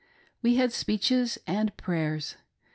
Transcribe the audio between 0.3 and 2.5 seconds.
We had speeches and prayers.